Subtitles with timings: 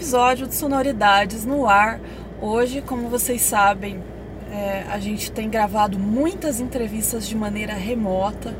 [0.00, 2.00] episódio de Sonoridades no ar.
[2.40, 4.02] Hoje, como vocês sabem,
[4.50, 8.56] é, a gente tem gravado muitas entrevistas de maneira remota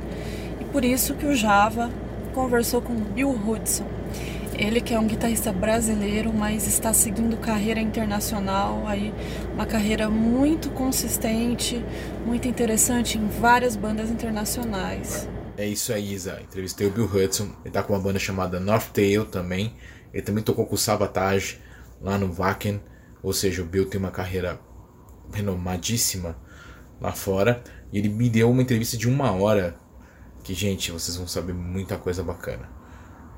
[0.61, 1.91] e por isso que o Java
[2.35, 3.87] conversou com Bill Hudson.
[4.53, 9.11] Ele que é um guitarrista brasileiro, mas está seguindo carreira internacional, aí
[9.55, 11.83] uma carreira muito consistente,
[12.27, 15.27] muito interessante em várias bandas internacionais.
[15.57, 16.39] É isso aí, Isa.
[16.43, 17.49] Entrevistei o Bill Hudson.
[17.65, 19.75] Ele tá com uma banda chamada North Tail também.
[20.13, 21.59] Ele também tocou com o Sabotage
[22.01, 22.81] lá no Wacken.
[23.23, 24.61] Ou seja, o Bill tem uma carreira
[25.33, 26.37] renomadíssima
[27.01, 27.63] lá fora.
[27.93, 29.77] E ele me deu uma entrevista de uma hora.
[30.43, 32.69] Que, gente, vocês vão saber muita coisa bacana.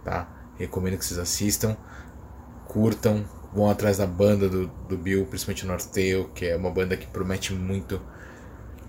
[0.05, 0.53] Tá?
[0.59, 1.77] Recomendo que vocês assistam.
[2.67, 3.25] Curtam.
[3.53, 7.07] Vão atrás da banda do, do Bill, principalmente North Tail, que é uma banda que
[7.07, 8.01] promete muito.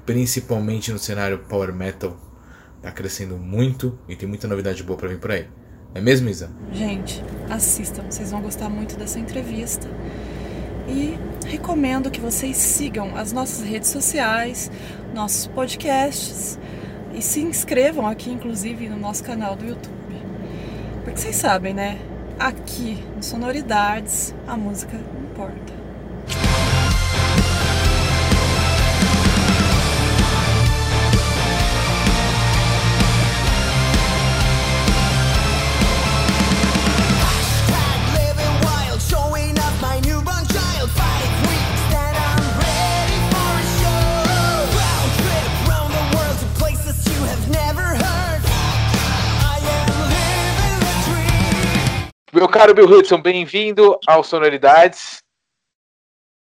[0.06, 2.18] Principalmente no cenário power metal
[2.84, 5.47] Tá crescendo muito e tem muita novidade boa para vir por aí.
[5.95, 6.49] É mesmo, Isa?
[6.72, 9.88] Gente, assistam, vocês vão gostar muito dessa entrevista.
[10.88, 14.72] E recomendo que vocês sigam as nossas redes sociais,
[15.13, 16.57] nossos podcasts
[17.13, 19.94] e se inscrevam aqui, inclusive, no nosso canal do YouTube.
[21.03, 22.00] Porque vocês sabem, né?
[22.39, 25.72] Aqui, no Sonoridades, a música importa.
[52.33, 55.21] Meu caro Bill Hudson, bem-vindo ao Sonoridades.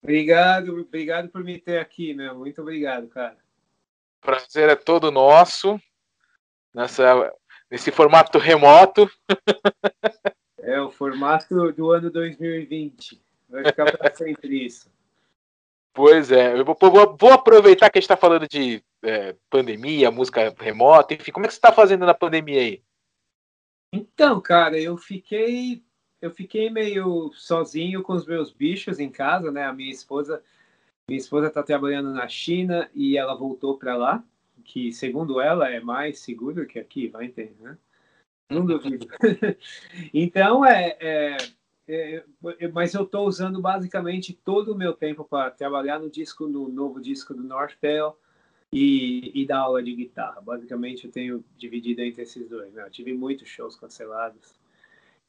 [0.02, 2.34] Obrigado, obrigado por me ter aqui, meu.
[2.34, 3.36] Muito obrigado, cara.
[4.20, 5.80] Prazer é todo nosso
[6.74, 7.32] nessa,
[7.70, 9.08] nesse formato remoto.
[10.58, 13.22] É o formato do ano 2020.
[13.48, 14.90] Vai ficar para sempre isso.
[15.94, 20.10] Pois é, eu vou, vou, vou aproveitar que a gente está falando de é, pandemia,
[20.10, 22.82] música remota, enfim, como é que você está fazendo na pandemia aí?
[23.92, 25.84] Então, cara, eu fiquei
[26.20, 29.64] eu fiquei meio sozinho com os meus bichos em casa, né?
[29.64, 30.42] A minha esposa,
[31.08, 34.24] minha esposa tá trabalhando na China e ela voltou para lá,
[34.64, 37.78] que segundo ela é mais seguro que aqui, vai entender, né?
[38.50, 39.06] Não duvido.
[40.14, 41.36] então é, é,
[41.88, 42.24] é,
[42.72, 47.00] mas eu estou usando basicamente todo o meu tempo para trabalhar no disco, no novo
[47.00, 48.16] disco do Northtail
[48.76, 50.40] e, e dar aula de guitarra.
[50.40, 52.72] Basicamente eu tenho dividido entre esses dois.
[52.72, 52.82] Né?
[52.82, 54.56] Eu tive muitos shows cancelados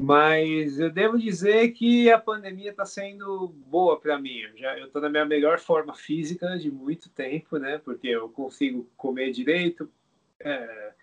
[0.02, 4.42] mas eu devo dizer que a pandemia está sendo boa para mim.
[4.42, 7.80] Eu já eu estou na minha melhor forma física de muito tempo, né?
[7.80, 9.90] Porque eu consigo comer direito,
[10.40, 10.94] é,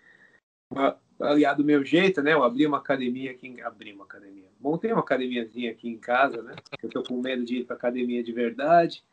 [1.19, 2.33] aliado do meu jeito, né?
[2.33, 6.55] Eu abri uma academia aqui, abri uma academia, montei uma academiazinha aqui em casa, né?
[6.81, 9.03] Eu tô com medo de ir para academia de verdade.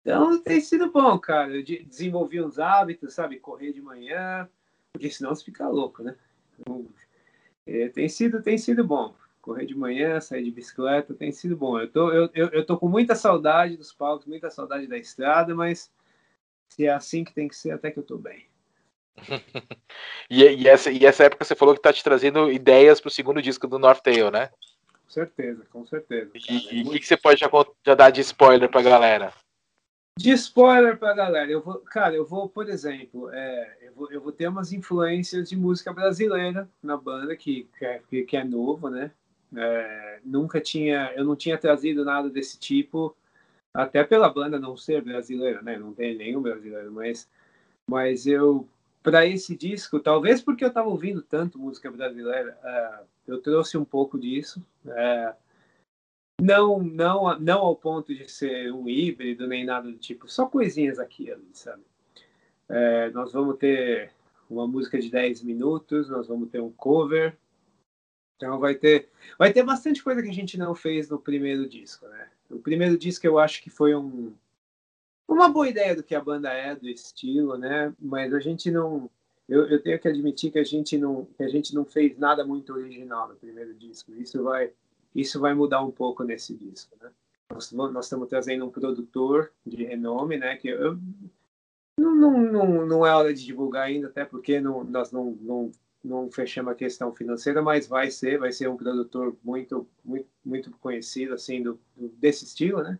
[0.00, 1.54] Então tem sido bom, cara.
[1.54, 3.38] Eu desenvolvi uns hábitos, sabe?
[3.38, 4.48] Correr de manhã,
[4.92, 6.16] porque senão você fica louco, né?
[6.58, 6.86] Então,
[7.66, 9.14] é, tem sido tem sido bom.
[9.40, 11.78] Correr de manhã, sair de bicicleta, tem sido bom.
[11.78, 15.54] Eu tô, eu, eu, eu tô com muita saudade dos palcos, muita saudade da estrada,
[15.54, 15.90] mas
[16.68, 18.46] se é assim que tem que ser, até que eu tô bem.
[20.30, 23.42] e, e, essa, e essa época você falou que tá te trazendo ideias pro segundo
[23.42, 24.50] disco do North Tail, né?
[25.04, 26.30] Com certeza, com certeza.
[26.32, 26.44] Cara.
[26.48, 26.90] E o muito...
[26.92, 27.50] que, que você pode já,
[27.84, 29.32] já dar de spoiler pra galera?
[30.18, 34.20] De spoiler pra galera, eu vou, cara, eu vou, por exemplo, é, eu, vou, eu
[34.20, 38.90] vou ter umas influências de música brasileira na banda, que, que, é, que é novo,
[38.90, 39.10] né?
[39.56, 43.16] É, nunca tinha, eu não tinha trazido nada desse tipo,
[43.72, 45.78] até pela banda não ser brasileira, né?
[45.78, 47.28] Não tem nenhum brasileiro, mas,
[47.86, 48.68] mas eu,
[49.02, 53.84] para esse disco, talvez porque eu estava ouvindo tanto música brasileira, é, eu trouxe um
[53.84, 54.62] pouco disso.
[54.86, 55.34] É,
[56.40, 60.98] não, não, não ao ponto de ser um híbrido nem nada do tipo, só coisinhas
[60.98, 61.82] aqui sabe?
[62.68, 64.12] É, nós vamos ter
[64.48, 67.36] uma música de 10 minutos, nós vamos ter um cover.
[68.36, 69.08] Então vai ter,
[69.38, 72.28] vai ter bastante coisa que a gente não fez no primeiro disco, né?
[72.50, 74.32] O primeiro disco eu acho que foi um,
[75.28, 77.92] uma boa ideia do que a banda é, do estilo, né?
[78.00, 79.10] Mas a gente não,
[79.48, 82.44] eu, eu tenho que admitir que a gente não, que a gente não fez nada
[82.44, 84.12] muito original no primeiro disco.
[84.14, 84.72] Isso vai
[85.14, 87.10] isso vai mudar um pouco nesse disco, né?
[87.50, 90.56] Nós, nós estamos trazendo um produtor de renome, né?
[90.56, 90.98] Que eu,
[91.98, 95.72] não, não, não, não é hora de divulgar ainda, até porque não, nós não, não,
[96.02, 100.70] não fechamos a questão financeira, mas vai ser, vai ser um produtor muito, muito, muito
[100.78, 102.98] conhecido, assim, do, desse estilo, né?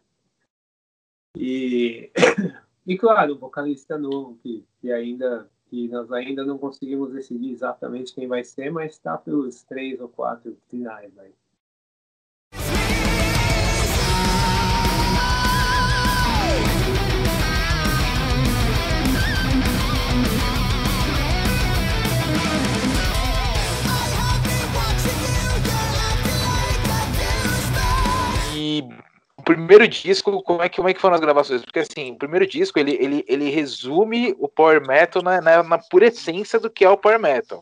[1.37, 2.11] E,
[2.87, 8.13] e claro, um vocalista novo que, que ainda que nós ainda não conseguimos decidir exatamente
[8.13, 11.33] quem vai ser, mas está pelos três ou quatro finais aí.
[29.41, 31.63] O primeiro disco, como é, que, como é que foram as gravações?
[31.63, 35.79] Porque assim, o primeiro disco ele, ele, ele resume o Power Metal na, na, na
[35.79, 37.59] pura essência do que é o Power Metal.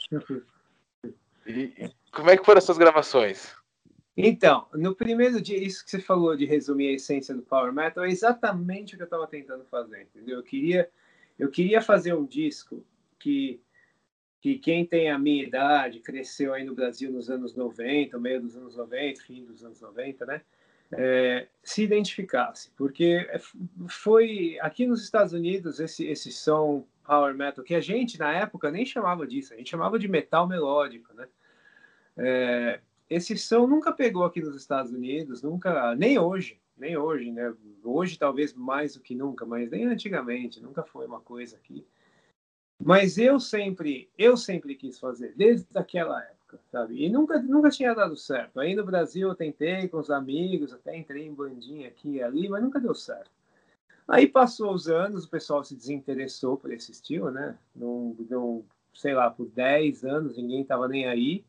[1.47, 3.57] E, como é que foram essas gravações?
[4.17, 8.05] Então, no primeiro dia, isso que você falou de resumir a essência do Power Metal
[8.05, 10.39] é exatamente o que eu estava tentando fazer, entendeu?
[10.39, 10.91] Eu queria,
[11.39, 12.85] eu queria fazer um disco
[13.21, 13.61] que,
[14.41, 18.57] que quem tem a minha idade, cresceu aí no Brasil nos anos 90, meio dos
[18.57, 20.43] anos 90, fim dos anos 90, né?
[20.93, 23.29] É, se identificasse, porque
[23.89, 28.71] foi aqui nos Estados Unidos esse, esse som power metal que a gente na época
[28.71, 31.27] nem chamava disso, a gente chamava de metal melódico, né?
[32.17, 37.55] É, esse som nunca pegou aqui nos Estados Unidos, nunca, nem hoje, nem hoje, né?
[37.83, 41.87] Hoje talvez mais do que nunca, mas nem antigamente, nunca foi uma coisa aqui.
[42.79, 47.05] Mas eu sempre, eu sempre quis fazer, desde aquela época época, sabe?
[47.05, 48.59] E nunca, nunca tinha dado certo.
[48.59, 52.49] Aí no Brasil eu tentei com os amigos, até entrei em bandinha aqui e ali,
[52.49, 53.31] mas nunca deu certo.
[54.07, 57.59] Aí passou os anos, o pessoal se desinteressou por esse estilo, né?
[57.77, 58.65] Não, não
[58.95, 61.45] sei lá, por 10 anos ninguém estava nem aí.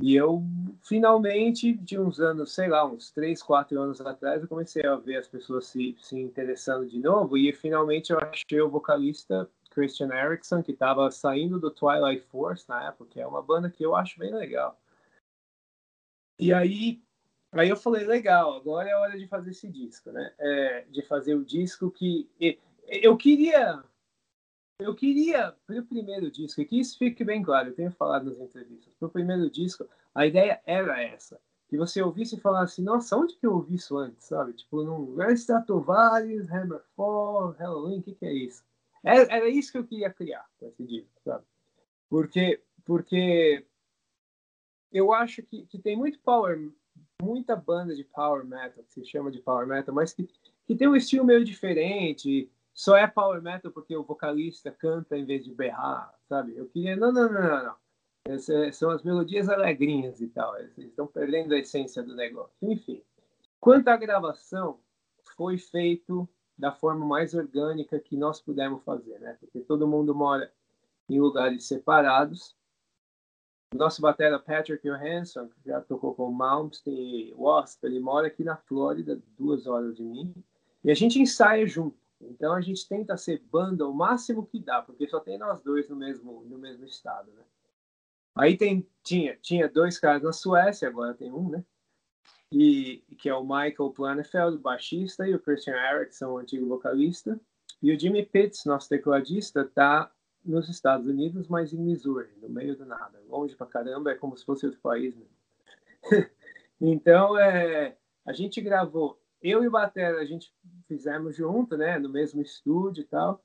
[0.00, 0.42] E eu,
[0.82, 5.16] finalmente, de uns anos, sei lá, uns 3, 4 anos atrás, eu comecei a ver
[5.16, 7.36] as pessoas se, se interessando de novo.
[7.36, 12.88] E finalmente eu achei o vocalista Christian Erickson, que estava saindo do Twilight Force na
[12.88, 14.80] época, que é uma banda que eu acho bem legal.
[16.38, 17.02] E aí,
[17.52, 20.32] aí eu falei, legal, agora é hora de fazer esse disco, né?
[20.38, 22.26] É, de fazer o disco que
[22.88, 23.84] eu queria
[24.78, 28.26] eu queria, para o primeiro disco, e que isso fique bem claro, eu tenho falado
[28.26, 32.82] nas entrevistas, para o primeiro disco, a ideia era essa, que você ouvisse e falasse,
[32.82, 34.52] nossa, onde que eu ouvi isso antes, sabe?
[34.52, 38.62] Tipo, num Stratovarius, Hammerfall, Halloween, o que, que é isso?
[39.02, 41.44] Era, é, isso que eu queria criar com esse disco, sabe?
[42.08, 43.64] Porque, porque
[44.92, 46.70] eu acho que, que tem muito power,
[47.20, 50.28] muita banda de power metal, que se chama de power metal, mas que,
[50.66, 55.24] que tem um estilo meio diferente, só é power metal porque o vocalista canta em
[55.24, 56.56] vez de berrar, sabe?
[56.56, 57.76] Eu queria, não, não, não, não, não.
[58.24, 62.52] Essas são as melodias alegrinhas e tal, eles estão perdendo a essência do negócio.
[62.60, 63.02] Enfim,
[63.60, 64.80] quanto à gravação,
[65.36, 69.36] foi feito da forma mais orgânica que nós pudermos fazer, né?
[69.40, 70.52] Porque todo mundo mora
[71.08, 72.56] em lugares separados.
[73.74, 78.56] Nosso batera Patrick Johansson, que já tocou com Malmsteen e Wasp, ele mora aqui na
[78.56, 80.32] Flórida, duas horas de mim,
[80.84, 81.98] e a gente ensaia junto.
[82.20, 85.88] Então a gente tenta ser banda o máximo que dá, porque só tem nós dois
[85.88, 87.42] no mesmo no mesmo estado, né?
[88.34, 91.64] Aí tem tinha tinha dois caras na Suécia, agora tem um, né?
[92.52, 97.40] E que é o Michael Planefeld, baixista, e o Christian Erickson, o antigo vocalista.
[97.82, 100.10] E o Jimmy Pitts, nosso tecladista, está
[100.44, 104.36] nos Estados Unidos, mas em Missouri, no meio do nada, longe pra caramba, é como
[104.36, 105.36] se fosse outro país mesmo.
[106.80, 110.54] então, é, a gente gravou, eu e o Batera, a gente
[110.86, 113.44] fizemos junto, né, no mesmo estúdio e tal.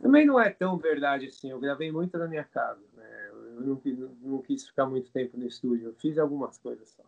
[0.00, 3.80] Também não é tão verdade assim, eu gravei muito na minha casa, né, eu não,
[3.84, 7.04] não, não quis ficar muito tempo no estúdio, eu fiz algumas coisas só.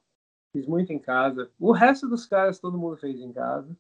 [0.54, 1.50] Fiz muito em casa.
[1.58, 3.76] O resto dos caras todo mundo fez em casa.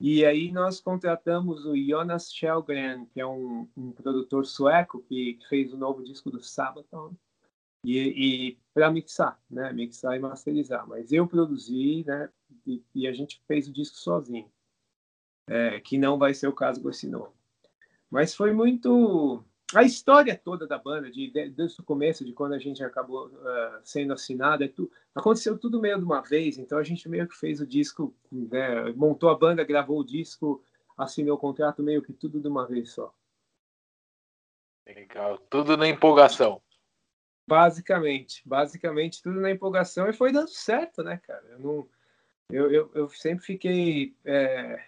[0.00, 5.72] E aí nós contratamos o Jonas Kjellgren, que é um, um produtor sueco que fez
[5.72, 7.14] o novo disco do Sabaton.
[7.84, 9.72] E, e para mixar, né?
[9.72, 10.84] Mixar e masterizar.
[10.84, 12.28] Mas eu produzi, né?
[12.66, 14.50] E, e a gente fez o disco sozinho.
[15.46, 17.32] É, que não vai ser o caso com esse novo.
[18.10, 19.44] Mas foi muito
[19.74, 23.26] a história toda da banda, de, de, desde o começo, de quando a gente acabou
[23.26, 27.28] uh, sendo assinado, é tu, aconteceu tudo meio de uma vez, então a gente meio
[27.28, 30.64] que fez o disco, né, montou a banda, gravou o disco,
[30.96, 33.14] assinou o contrato, meio que tudo de uma vez só.
[34.86, 36.62] Legal, tudo na empolgação.
[37.46, 41.44] Basicamente, basicamente tudo na empolgação e foi dando certo, né, cara?
[41.50, 41.88] Eu, não,
[42.50, 44.14] eu, eu, eu sempre fiquei.
[44.24, 44.82] É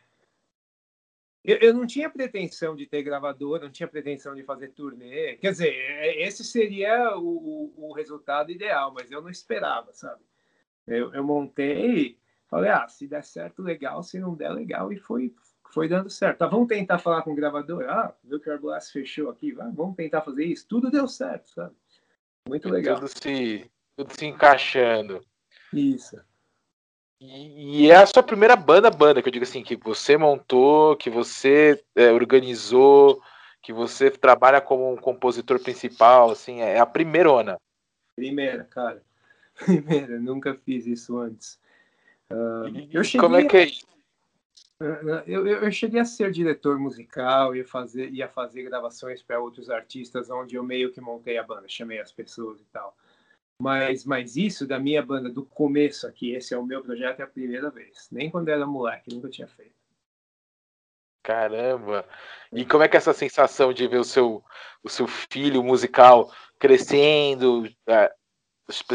[1.44, 5.36] eu, eu, não tinha pretensão de ter gravador, não tinha pretensão de fazer turnê.
[5.36, 10.22] Quer dizer, é, esse seria o, o, o resultado ideal, mas eu não esperava, sabe?
[10.86, 12.18] Eu, eu montei,
[12.48, 15.34] falei, ah, se der certo, legal, se não der, legal, e foi,
[15.72, 16.38] foi dando certo.
[16.38, 17.84] Tá, vamos tentar falar com o gravador?
[17.88, 20.66] Ah, viu que o Blast fechou aqui, vamos tentar fazer isso.
[20.68, 21.74] Tudo deu certo, sabe?
[22.46, 22.96] Muito legal.
[22.96, 25.24] Tudo se, tudo se encaixando.
[25.72, 26.20] Isso.
[27.20, 30.96] E, e, é a sua primeira banda, banda, que eu digo assim, que você montou,
[30.96, 33.22] que você é, organizou,
[33.62, 37.58] que você trabalha como um compositor principal, assim, é a primeirona.
[38.16, 39.02] Primeira, cara.
[39.54, 41.60] Primeira, nunca fiz isso antes.
[42.30, 43.86] Uh, eu cheguei Como é que é isso?
[44.78, 49.68] Eu, eu, eu, cheguei a ser diretor musical, ia fazer, ia fazer gravações para outros
[49.68, 52.96] artistas, onde eu meio que montei a banda, chamei as pessoas e tal.
[53.60, 57.24] Mas, mas isso da minha banda, do começo aqui, esse é o meu projeto, é
[57.24, 58.08] a primeira vez.
[58.10, 59.74] Nem quando era moleque, nunca tinha feito.
[61.22, 62.08] Caramba!
[62.50, 64.42] E como é que é essa sensação de ver o seu,
[64.82, 68.10] o seu filho musical crescendo, é,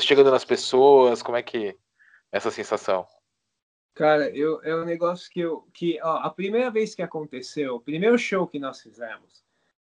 [0.01, 1.21] chegando nas pessoas?
[1.21, 1.75] Como é que é
[2.31, 3.07] essa sensação?
[3.93, 5.69] Cara, eu, é um negócio que eu.
[5.75, 9.45] Que, ó, a primeira vez que aconteceu, o primeiro show que nós fizemos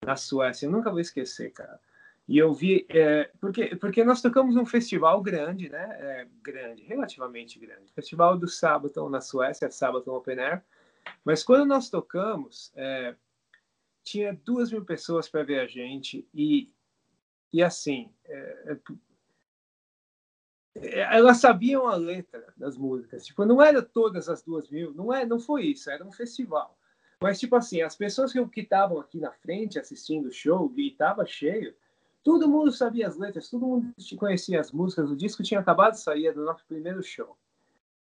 [0.05, 1.79] na Suécia, eu nunca vou esquecer, cara.
[2.27, 2.85] E eu vi.
[2.89, 5.97] É, porque, porque nós tocamos num festival grande, né?
[5.99, 7.91] É, grande, relativamente grande.
[7.93, 10.63] Festival do Sabaton na Suécia, Sabaton Open Air.
[11.23, 13.15] Mas quando nós tocamos, é,
[14.03, 16.27] tinha duas mil pessoas para ver a gente.
[16.33, 16.69] E,
[17.53, 18.77] e assim, é, é
[20.81, 23.25] é, elas sabiam a letra das músicas.
[23.25, 26.77] Tipo, não era todas as duas mil, não é, não foi isso, era um festival.
[27.21, 31.25] Mas tipo assim, as pessoas que estavam aqui na frente assistindo o show e estava
[31.25, 31.75] cheio,
[32.27, 35.09] todo mundo sabia as letras, todo mundo conhecia as músicas.
[35.09, 37.37] O disco tinha acabado de sair do nosso primeiro show.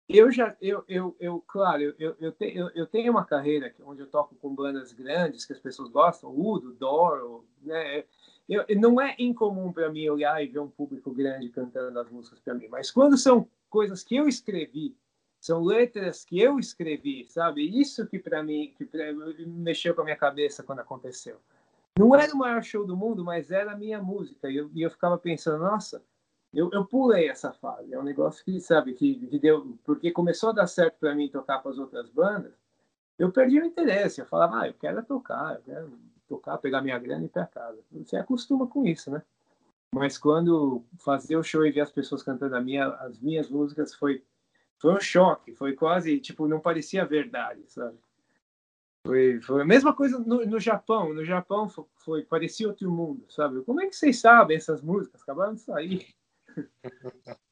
[0.08, 3.74] Eu já, eu, eu, eu claro, eu, eu, eu, te, eu, eu tenho uma carreira
[3.84, 8.04] onde eu toco com bandas grandes que as pessoas gostam, Udo, Doro, né?
[8.48, 12.40] eu, não é incomum para mim olhar e ver um público grande cantando as músicas
[12.40, 14.96] para mim, mas quando são coisas que eu escrevi,
[15.40, 17.64] são letras que eu escrevi, sabe?
[17.64, 19.06] Isso que para mim que pra,
[19.48, 21.40] mexeu com a minha cabeça quando aconteceu.
[21.98, 24.50] Não era o maior show do mundo, mas era a minha música.
[24.50, 26.04] E eu, e eu ficava pensando, nossa,
[26.54, 27.94] eu, eu pulei essa fase.
[27.94, 29.78] É um negócio que, sabe, que, que deu.
[29.84, 32.54] Porque começou a dar certo para mim tocar com as outras bandas,
[33.18, 34.22] eu perdi o interesse.
[34.22, 37.46] Eu falava, ah, eu quero tocar, eu quero tocar, pegar minha grana e ir para
[37.46, 37.80] casa.
[37.92, 39.22] Você acostuma com isso, né?
[39.94, 44.24] Mas quando fazer o show e ver as pessoas cantando minha, as minhas músicas foi
[44.80, 47.96] foi um choque, foi quase tipo não parecia verdade, sabe?
[49.06, 51.14] Foi, foi a mesma coisa no, no Japão.
[51.14, 53.62] No Japão foi, foi, parecia outro mundo, sabe?
[53.64, 55.22] Como é que vocês sabem essas músicas?
[55.22, 56.08] Acabaram de sair.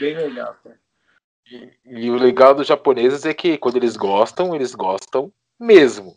[0.00, 0.80] bem legal, cara.
[1.46, 6.16] E, e, o legal dos japoneses é que quando eles gostam, eles gostam mesmo.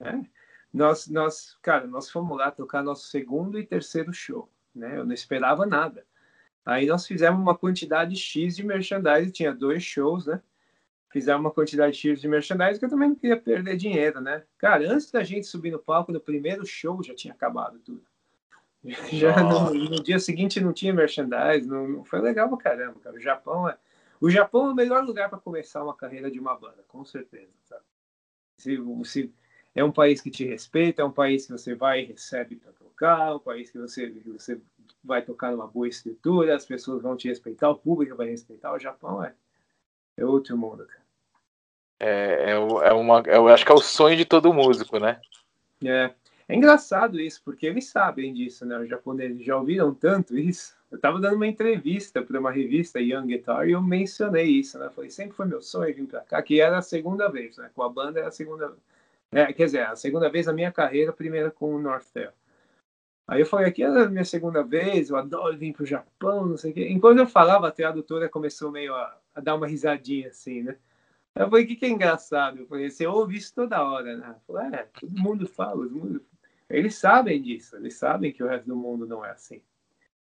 [0.00, 0.18] É.
[0.72, 4.98] Nós, nós, cara, nós fomos lá tocar nosso segundo e terceiro show, né?
[4.98, 6.06] Eu não esperava nada.
[6.64, 10.40] Aí nós fizemos uma quantidade X de merchandising, tinha dois shows, né?
[11.10, 14.44] Fizemos uma quantidade X de merchandising que eu também não queria perder dinheiro, né?
[14.56, 18.02] Cara, antes da gente subir no palco no primeiro show já tinha acabado tudo.
[19.12, 23.16] Já no, no, dia seguinte não tinha merchandise, não, não, foi legal pra caramba, cara.
[23.16, 23.76] O Japão é,
[24.20, 27.52] o Japão é o melhor lugar para começar uma carreira de uma banda, com certeza.
[27.68, 27.82] Sabe?
[28.56, 29.34] Se, se,
[29.74, 32.72] é um país que te respeita, é um país que você vai e recebe para
[32.72, 34.60] tocar, um país que você, que você
[35.02, 38.72] vai tocar numa boa estrutura, as pessoas vão te respeitar, o público vai respeitar.
[38.72, 39.32] O Japão é,
[40.16, 41.02] é outro mundo, cara.
[42.00, 45.20] É, é, é uma, eu acho que é o sonho de todo músico, né?
[45.84, 46.12] É.
[46.48, 48.78] É engraçado isso, porque eles sabem disso, né?
[48.78, 50.76] Os japoneses já ouviram tanto isso.
[50.90, 54.90] Eu estava dando uma entrevista para uma revista Young Guitar e eu mencionei isso, né?
[54.90, 57.70] Falei, sempre foi meu sonho vir para cá, que era a segunda vez, né?
[57.74, 58.76] Com a banda era a segunda
[59.32, 62.30] é, quer dizer, a segunda vez na minha carreira, a primeira com o Northtail.
[63.26, 66.46] Aí eu falei, aqui é a minha segunda vez, eu adoro vir para o Japão,
[66.46, 66.88] não sei o quê.
[66.90, 70.76] Enquanto eu falava, a tradutora começou meio a, a dar uma risadinha assim, né?
[71.34, 72.58] Eu falei, o que, que é engraçado?
[72.58, 74.34] Eu falei, você ouve isso toda hora, né?
[74.36, 76.22] Eu falei, é, todo mundo fala, todo mundo
[76.72, 79.60] eles sabem disso, eles sabem que o resto do mundo não é assim.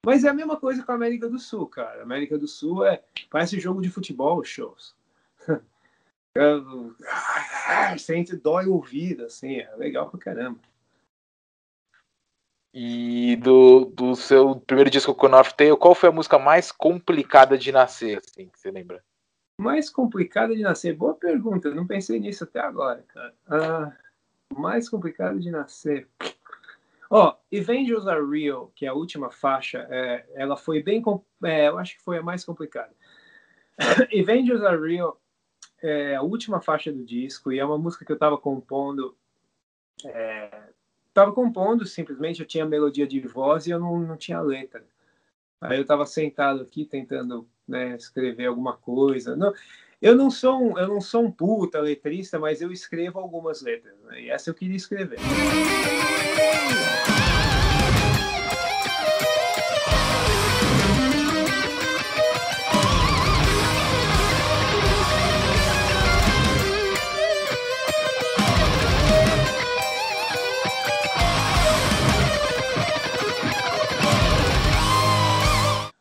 [0.06, 2.00] Mas é a mesma coisa com a América do Sul, cara.
[2.00, 4.96] A América do Sul é parece jogo de futebol, shows.
[7.98, 10.60] Sente dói o ouvido, assim, é legal pra caramba.
[12.74, 17.58] E do, do seu primeiro disco com North Tail, qual foi a música mais complicada
[17.58, 19.04] de nascer, assim, que você lembra?
[19.60, 20.96] Mais complicada de nascer?
[20.96, 23.34] Boa pergunta, não pensei nisso até agora, cara.
[23.48, 23.92] Ah,
[24.56, 26.08] mais complicado de nascer.
[27.10, 31.02] Ó, oh, Avengers Are Real, que é a última faixa, é, ela foi bem.
[31.44, 32.94] É, eu acho que foi a mais complicada.
[34.22, 35.20] Avengers Are Real
[35.82, 39.18] é a última faixa do disco e é uma música que eu estava compondo.
[40.06, 40.70] É,
[41.34, 44.86] compondo simplesmente, eu tinha melodia de voz e eu não, não tinha letra.
[45.60, 49.36] Aí eu estava sentado aqui tentando né, escrever alguma coisa.
[49.36, 49.54] Não,
[50.02, 54.00] eu não sou um, eu não sou um puta letrista, mas eu escrevo algumas letras.
[54.04, 55.20] Né, e essa eu queria escrever.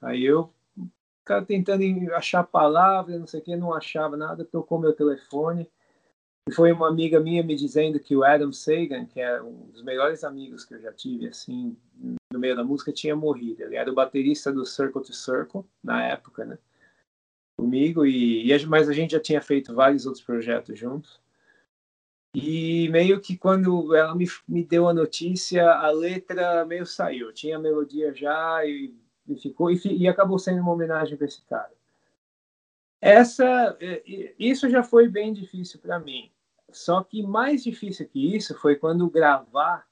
[0.01, 0.51] Aí eu
[1.29, 5.71] ficava tentando achar palavras, não sei o que, não achava nada, tocou meu telefone.
[6.49, 9.83] E foi uma amiga minha me dizendo que o Adam Sagan, que é um dos
[9.83, 11.77] melhores amigos que eu já tive, assim,
[12.33, 13.63] no meio da música, tinha morrido.
[13.63, 16.59] Ele era o baterista do Circle to Circle, na época, né?
[17.59, 21.21] Comigo, e, e mas a gente já tinha feito vários outros projetos juntos.
[22.35, 27.33] E meio que quando ela me, me deu a notícia, a letra meio saiu.
[27.33, 28.95] Tinha a melodia já e
[29.29, 31.73] e ficou e, e acabou sendo uma homenagem para esse cara.
[33.01, 36.31] Essa, é, isso já foi bem difícil para mim.
[36.71, 39.87] Só que mais difícil que isso foi quando gravar,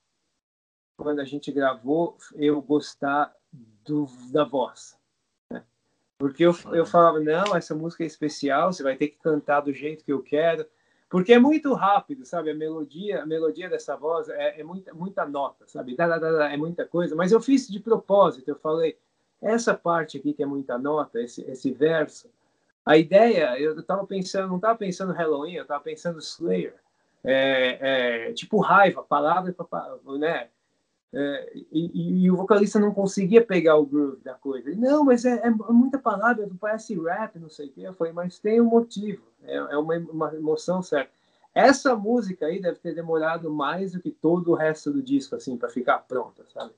[0.97, 4.99] quando a gente gravou, eu gostar do, da voz.
[5.51, 5.65] Né?
[6.19, 9.73] Porque eu, eu falava, não, essa música é especial, você vai ter que cantar do
[9.73, 10.67] jeito que eu quero.
[11.09, 12.51] Porque é muito rápido, sabe?
[12.51, 15.97] A melodia, a melodia dessa voz é, é muita, muita nota, sabe?
[15.97, 17.15] é muita coisa.
[17.15, 18.49] Mas eu fiz de propósito.
[18.49, 18.99] Eu falei,
[19.47, 22.29] essa parte aqui que é muita nota, esse, esse verso,
[22.85, 26.75] a ideia, eu estava pensando, não estava pensando Halloween, eu estava pensando Slayer.
[27.25, 29.53] É, é, tipo raiva, palavra,
[30.19, 30.49] né?
[31.13, 34.71] É, e, e, o vocalista não conseguia pegar o groove da coisa.
[34.77, 37.81] Não, mas é, é muita palavra, parece rap, não sei o quê.
[37.83, 41.11] Eu falei, mas tem um motivo, é, é uma, uma emoção certa.
[41.55, 45.57] Essa música aí deve ter demorado mais do que todo o resto do disco, assim,
[45.57, 46.75] para ficar pronta, sabe?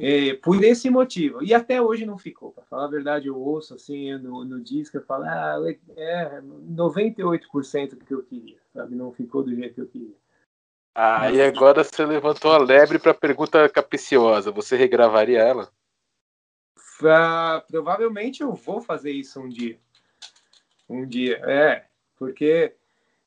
[0.00, 1.42] É, por esse motivo.
[1.42, 2.52] E até hoje não ficou.
[2.52, 5.58] Para falar a verdade, eu ouço assim no, no disco, eu falo, ah,
[5.96, 8.94] é 98% do que eu queria, sabe?
[8.94, 10.14] Não ficou do jeito que eu queria.
[10.94, 14.50] Ah, e agora você levantou a lebre para a pergunta capiciosa.
[14.50, 15.70] Você regravaria ela?
[16.98, 19.78] Provavelmente eu vou fazer isso um dia.
[20.88, 21.86] Um dia, é,
[22.16, 22.74] porque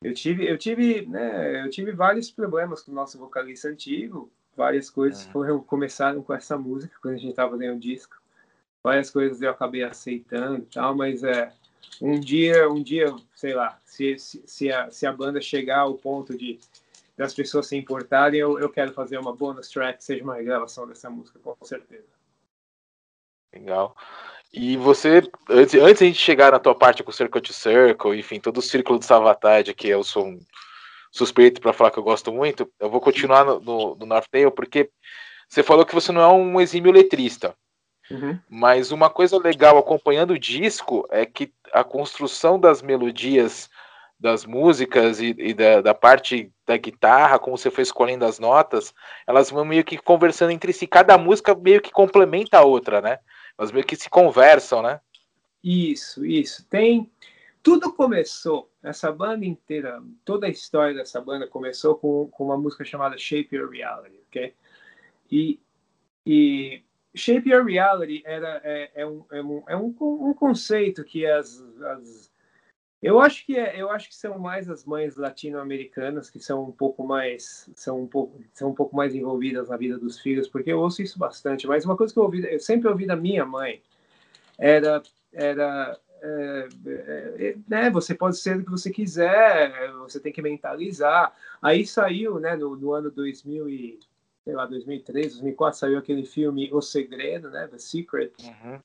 [0.01, 4.89] eu tive, eu tive, né, eu tive vários problemas com o nosso vocalista antigo, várias
[4.89, 5.31] coisas uhum.
[5.31, 8.21] foram, começaram com essa música, quando a gente estava fazendo o disco.
[8.83, 11.53] Várias coisas eu acabei aceitando e tal, mas é,
[12.01, 15.95] um dia, um dia, sei lá, se, se, se, a, se a banda chegar ao
[15.95, 16.59] ponto de
[17.15, 21.11] das pessoas se importarem, eu, eu quero fazer uma bonus track, seja uma regravação dessa
[21.11, 22.07] música, com certeza.
[23.53, 23.95] Legal.
[24.51, 27.53] E você, antes, antes de a gente chegar na tua parte com o Circle to
[27.53, 30.39] Circle, enfim, todo o círculo de Savatage, que eu sou um
[31.13, 34.52] suspeito para falar que eu gosto muito, eu vou continuar no, no, no North Tail,
[34.52, 34.89] porque
[35.47, 37.56] você falou que você não é um exímio letrista.
[38.10, 38.38] Uhum.
[38.49, 43.69] Mas uma coisa legal acompanhando o disco é que a construção das melodias
[44.19, 48.93] das músicas e, e da, da, parte da guitarra, como você foi escolhendo as notas,
[49.28, 50.88] elas vão meio que conversando entre si.
[50.88, 53.19] Cada música meio que complementa a outra, né?
[53.58, 54.99] Elas meio que se conversam, né?
[55.63, 56.65] Isso, isso.
[56.69, 57.12] Tem.
[57.63, 62.84] Tudo começou essa banda inteira, toda a história dessa banda começou com, com uma música
[62.84, 64.54] chamada Shape Your Reality, ok?
[65.32, 65.60] E,
[66.26, 66.84] e
[67.15, 71.62] Shape Your Reality era, é, é, um, é, um, é um, um conceito que as,
[71.82, 72.34] as
[73.04, 76.71] eu acho que é, eu acho que são mais as mães latino-americanas que são um
[76.71, 80.71] pouco mais são um pouco são um pouco mais envolvidas na vida dos filhos, porque
[80.71, 81.67] eu ouço isso bastante.
[81.67, 83.82] Mas uma coisa que eu ouvi, eu sempre ouvi da minha mãe
[84.58, 90.31] era era é, é, é, né, você pode ser o que você quiser, você tem
[90.31, 91.36] que mentalizar.
[91.62, 93.99] Aí saiu, né, no, no ano 2000 e,
[94.45, 98.79] sei lá, 2003, 2004, saiu aquele filme O Segredo, né, The Secret, uhum.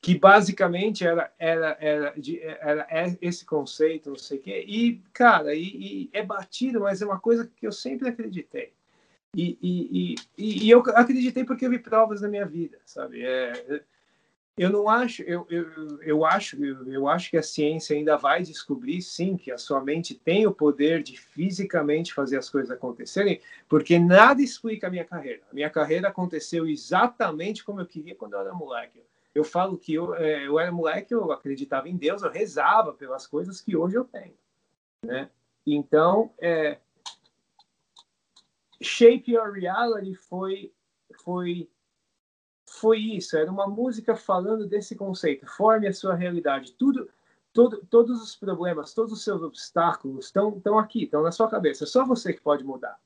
[0.00, 2.86] que basicamente era, era, era, de, era
[3.20, 4.64] esse conceito, não sei o quê.
[4.64, 8.72] E, cara, e, e é batido, mas é uma coisa que eu sempre acreditei.
[9.36, 13.24] E, e, e, e, eu acreditei porque eu vi provas na minha vida, sabe?
[13.24, 13.82] É,
[14.56, 18.42] eu não acho, eu, eu, eu acho, eu, eu, acho que a ciência ainda vai
[18.42, 23.40] descobrir, sim, que a sua mente tem o poder de fisicamente fazer as coisas acontecerem,
[23.68, 25.42] porque nada explica a minha carreira.
[25.50, 29.02] A minha carreira aconteceu exatamente como eu queria quando eu era moleque.
[29.34, 33.26] Eu falo que eu, é, eu era moleque, eu acreditava em Deus, eu rezava pelas
[33.26, 34.36] coisas que hoje eu tenho,
[35.02, 35.28] né?
[35.66, 36.78] Então, é,
[38.80, 40.72] Shape Your Reality foi
[41.24, 41.68] foi
[42.84, 46.72] foi isso, era uma música falando desse conceito, forme a sua realidade.
[46.72, 47.08] Tudo,
[47.50, 51.86] todo, todos os problemas, todos os seus obstáculos estão, aqui, estão na sua cabeça.
[51.86, 53.00] Só você que pode mudar.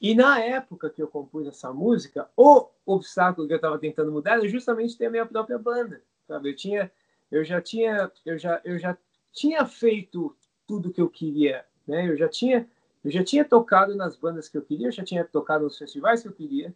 [0.00, 4.34] E na época que eu compus essa música, o obstáculo que eu estava tentando mudar
[4.34, 6.50] era justamente ter a minha própria banda, sabe?
[6.50, 6.92] Eu tinha,
[7.32, 8.96] eu já tinha, eu já, eu já
[9.32, 12.08] tinha feito tudo que eu queria, né?
[12.08, 12.70] Eu já tinha,
[13.04, 16.22] eu já tinha tocado nas bandas que eu queria, eu já tinha tocado nos festivais
[16.22, 16.72] que eu queria.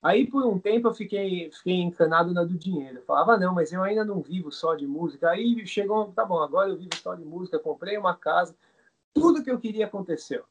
[0.00, 2.98] Aí, por um tempo, eu fiquei, fiquei encanado na do dinheiro.
[2.98, 5.30] Eu falava, não, mas eu ainda não vivo só de música.
[5.30, 8.54] Aí chegou, tá bom, agora eu vivo só de música, comprei uma casa,
[9.12, 10.44] tudo que eu queria aconteceu.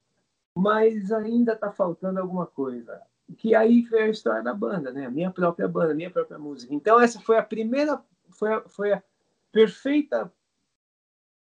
[0.55, 3.01] Mas ainda tá faltando alguma coisa.
[3.37, 5.05] Que aí foi a história da banda, né?
[5.05, 6.73] A minha própria banda, minha própria música.
[6.73, 9.03] Então, essa foi a primeira, foi a, foi a
[9.51, 10.31] perfeita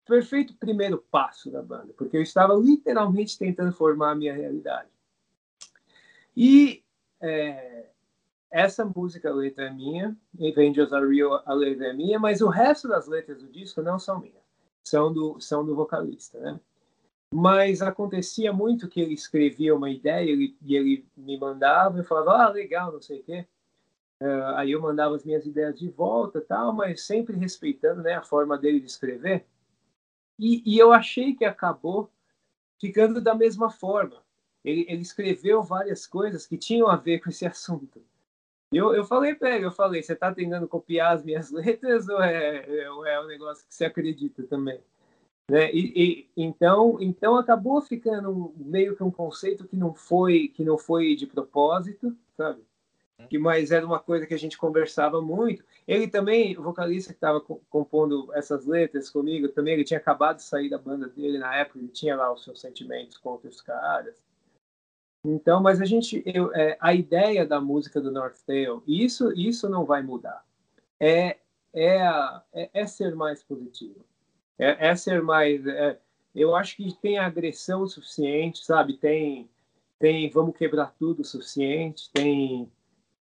[0.06, 4.90] perfeito primeiro passo da banda, porque eu estava literalmente tentando formar a minha realidade.
[6.36, 6.84] E
[7.22, 7.90] é,
[8.52, 12.50] essa música, a letra é minha, Avengers Are Real, a letra é minha, mas o
[12.50, 14.44] resto das letras do disco não são minhas,
[14.84, 16.60] são do, são do vocalista, né?
[17.34, 22.44] Mas acontecia muito que ele escrevia uma ideia ele, e ele me mandava, eu falava,
[22.44, 23.48] ah, legal, não sei o quê.
[24.22, 28.22] Uh, aí eu mandava as minhas ideias de volta tal, mas sempre respeitando né, a
[28.22, 29.46] forma dele de escrever.
[30.38, 32.12] E, e eu achei que acabou
[32.80, 34.22] ficando da mesma forma.
[34.64, 38.04] Ele, ele escreveu várias coisas que tinham a ver com esse assunto.
[38.71, 42.21] Eu, eu falei para ele, eu falei, você está tentando copiar as minhas letras ou
[42.21, 44.79] é, ou é um negócio que você acredita também?
[45.49, 45.69] Né?
[45.73, 50.77] E, e, então, então acabou ficando meio que um conceito que não foi que não
[50.77, 52.63] foi de propósito, sabe?
[53.29, 55.63] Que mais era uma coisa que a gente conversava muito.
[55.88, 60.43] Ele também, o vocalista que estava compondo essas letras comigo, também ele tinha acabado de
[60.43, 64.15] sair da banda dele na época, ele tinha lá os seus sentimentos contra os caras.
[65.23, 69.69] Então, mas a gente, eu, é, a ideia da música do North Tail, isso, isso
[69.69, 70.43] não vai mudar.
[70.99, 71.38] É,
[71.73, 71.97] é,
[72.53, 74.03] é, é ser mais positivo.
[74.57, 75.65] É, é ser mais.
[75.65, 75.97] É,
[76.36, 78.93] eu acho que tem agressão suficiente, sabe?
[78.97, 79.49] Tem,
[79.99, 82.10] tem, vamos quebrar tudo o suficiente.
[82.12, 82.69] Tem,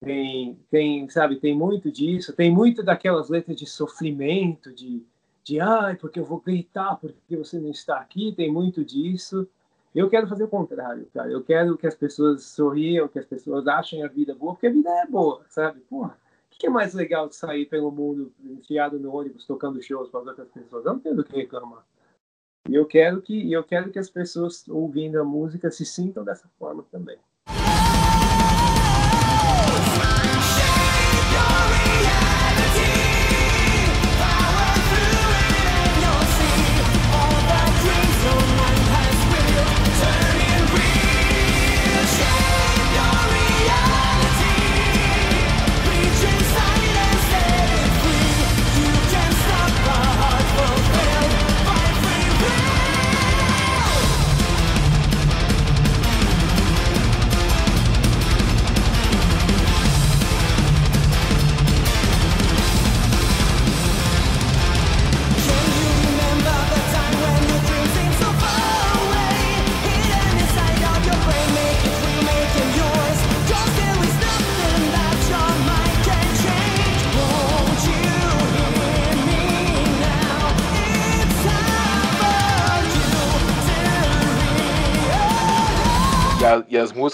[0.00, 1.36] tem, tem, sabe?
[1.36, 2.32] Tem muito disso.
[2.32, 5.02] Tem muito daquelas letras de sofrimento, de,
[5.44, 8.32] de ai, porque eu vou gritar porque você não está aqui.
[8.32, 9.48] Tem muito disso.
[9.94, 11.30] Eu quero fazer o contrário, cara.
[11.30, 14.72] Eu quero que as pessoas sorriam, que as pessoas achem a vida boa, porque a
[14.72, 15.78] vida é boa, sabe?
[15.82, 16.18] Porra,
[16.52, 20.18] o que é mais legal de sair pelo mundo enfiado no ônibus, tocando shows para
[20.18, 20.84] outras pessoas?
[20.84, 21.86] Eu não tenho do que reclamar.
[22.68, 26.48] E eu quero que eu quero que as pessoas ouvindo a música se sintam dessa
[26.58, 27.18] forma também.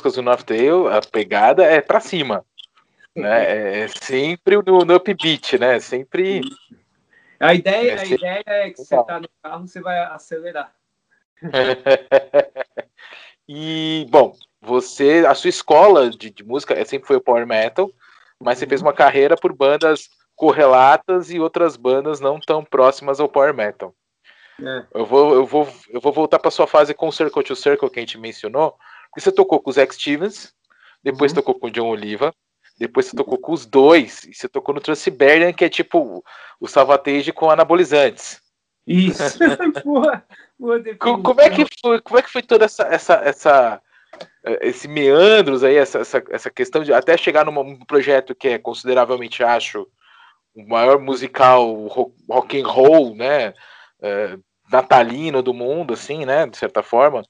[0.01, 2.45] Músicas do North Tail, a pegada é pra cima.
[3.15, 3.83] Né?
[3.83, 5.79] É sempre no, no upbeat, né?
[5.79, 6.41] Sempre.
[7.39, 10.73] A ideia, é, a ideia é que você tá no carro, você vai acelerar.
[13.49, 17.91] e, bom, você, a sua escola de, de, música é, sempre foi o Power Metal,
[18.39, 23.29] mas você fez uma carreira por bandas correlatas e outras bandas não tão próximas ao
[23.29, 23.95] Power Metal.
[24.63, 24.87] É.
[24.95, 27.91] Eu, vou, eu, vou, eu vou voltar para sua fase com o Circle to Circle
[27.91, 28.77] que a gente mencionou,
[29.11, 30.55] porque você tocou com o Zack Stevens,
[31.03, 31.37] depois uhum.
[31.37, 32.33] tocou com o John Oliva,
[32.79, 36.25] depois você tocou com os dois, e você tocou no Transiberian, que é tipo
[36.59, 38.41] o Salvatage com anabolizantes.
[38.87, 39.39] Isso.
[39.85, 40.25] boa,
[40.59, 43.83] boa como é que foi, como é que foi toda essa, essa, essa
[44.61, 49.45] esse meandros aí, essa, essa, essa questão de até chegar num projeto que é consideravelmente,
[49.45, 49.87] acho,
[50.55, 51.87] o maior musical
[52.29, 53.55] rock and roll, né?
[54.03, 54.37] É,
[54.71, 56.47] natalino do mundo, assim, né?
[56.47, 57.23] De certa forma.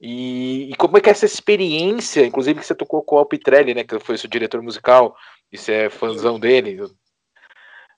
[0.00, 3.74] E, e, como é que é essa experiência, inclusive que você tocou com o Alpitrelli,
[3.74, 3.84] né?
[3.84, 5.16] Que foi seu diretor musical,
[5.50, 6.78] e você é fãzão dele.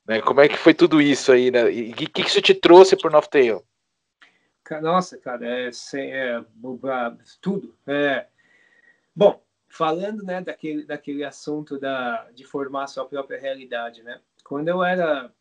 [0.07, 1.71] Né, como é que foi tudo isso aí, né?
[1.71, 3.63] E o que, que isso te trouxe por Noftail?
[4.83, 6.45] Nossa, cara, é, é,
[7.41, 7.75] tudo.
[7.87, 8.27] É,
[9.15, 14.21] bom, falando né, daquele, daquele assunto da, de formar sua própria realidade, né?
[14.45, 15.33] Quando eu era.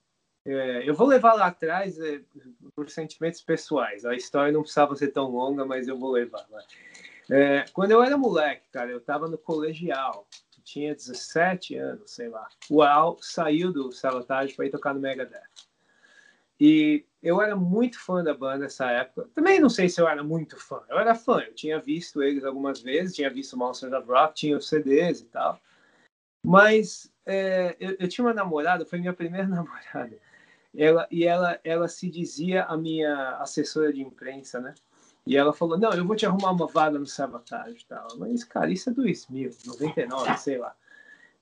[0.50, 2.22] É, eu vou levar lá atrás é,
[2.74, 4.06] por sentimentos pessoais.
[4.06, 6.48] A história não precisava ser tão longa, mas eu vou levar.
[7.30, 10.26] É, quando eu era moleque, cara, eu tava no colegial.
[10.64, 12.48] Tinha 17 anos, sei lá.
[12.70, 15.42] O Al saiu do Sabotage para ir tocar no Megadeth.
[16.60, 19.30] E eu era muito fã da banda nessa época.
[19.36, 20.82] Também não sei se eu era muito fã.
[20.90, 21.40] Eu era fã.
[21.40, 25.26] Eu tinha visto eles algumas vezes, tinha visto Monsters of Rock, tinha os CDs e
[25.26, 25.60] tal.
[26.44, 30.18] Mas é, eu, eu, tinha uma namorada, foi minha primeira namorada.
[30.78, 34.76] Ela, e ela, ela se dizia a minha assessora de imprensa, né?
[35.26, 38.08] E ela falou: Não, eu vou te arrumar uma vaga no Sabotage e tal.
[38.18, 40.76] Mas, cara, isso é 2000, 99, sei lá.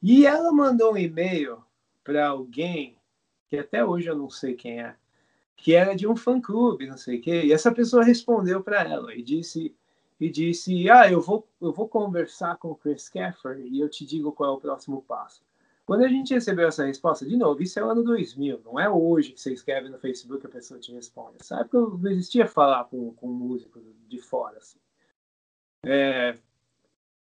[0.02, 1.62] E ela mandou um e-mail
[2.04, 2.98] para alguém,
[3.48, 4.95] que até hoje eu não sei quem é,
[5.58, 7.41] que era de um fã-clube, não sei o quê.
[7.43, 9.76] E essa pessoa respondeu para ela e disse
[10.17, 14.06] e disse: "Ah, eu vou eu vou conversar com o Chris Caffer e eu te
[14.06, 15.41] digo qual é o próximo passo".
[15.86, 18.89] Quando a gente recebeu essa resposta, de novo, isso é o ano 2000, não é
[18.89, 21.34] hoje que você escreve no Facebook e a pessoa te responde.
[21.34, 24.58] Nessa época não existia falar com, com músicos de fora.
[24.58, 24.80] Assim.
[25.86, 26.36] É,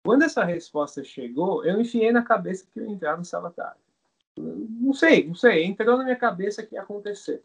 [0.05, 3.81] quando essa resposta chegou, eu enfiei na cabeça que eu ia entrar no Sabotage.
[4.37, 7.42] Não sei, não sei, entrou na minha cabeça que ia acontecer.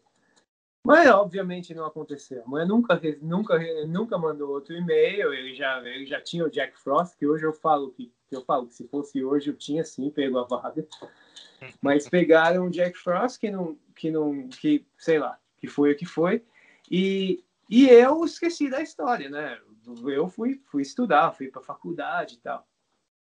[0.84, 2.42] Mas obviamente não aconteceu.
[2.46, 5.34] Mãe nunca, nunca, nunca mandou outro e-mail.
[5.34, 8.66] Ele já, ele já tinha o Jack Frost, que hoje eu falo que eu falo
[8.66, 10.86] que se fosse hoje eu tinha sim pego a vaga.
[11.82, 15.96] Mas pegaram o Jack Frost que não, que não, que sei lá, que foi o
[15.96, 16.44] que foi.
[16.90, 19.58] E, e eu esqueci da história, né?
[20.06, 22.66] Eu fui, fui estudar, fui para faculdade e tal.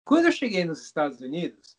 [0.04, 1.76] Quando eu cheguei nos Estados Unidos,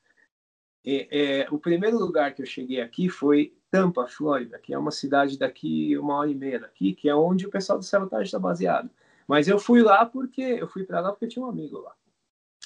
[0.86, 4.92] é, é, o primeiro lugar que eu cheguei aqui foi Tampa, Flórida, que é uma
[4.92, 8.40] cidade daqui uma hora e meia daqui, que é onde o pessoal do Sabotage está
[8.40, 8.90] baseado.
[9.28, 11.94] Mas eu fui lá porque eu fui para lá porque tinha um amigo lá.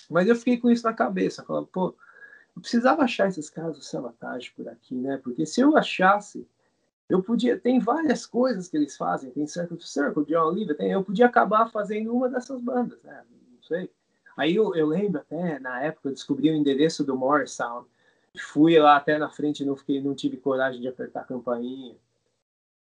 [0.10, 1.96] Mas eu fiquei com isso na cabeça, falando, pô,
[2.56, 5.18] eu precisava achar esses casos do Sabotage por aqui, né?
[5.18, 6.48] Porque se eu achasse,
[7.10, 7.60] eu podia.
[7.60, 11.26] Tem várias coisas que eles fazem, tem Circle to Circle, John Oliver, tem, eu podia
[11.26, 13.24] acabar fazendo uma dessas bandas, né?
[13.54, 13.92] Não sei.
[14.36, 17.88] Aí eu, eu lembro até, na época, eu descobri o endereço do Morris Sound
[18.40, 21.96] Fui lá até na frente, não fiquei, não tive coragem de apertar a campainha.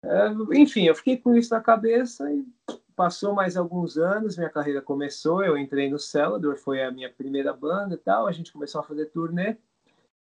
[0.02, 2.46] É, enfim, eu fiquei com isso na cabeça e
[2.94, 7.52] passou mais alguns anos, minha carreira começou, eu entrei no Celador, foi a minha primeira
[7.52, 9.56] banda e tal, a gente começou a fazer turnê.